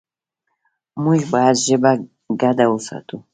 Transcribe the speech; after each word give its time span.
موږ 1.03 1.19
باید 1.33 1.55
ژبه 1.65 1.91
ګډه 2.41 2.65
وساتو. 2.69 3.17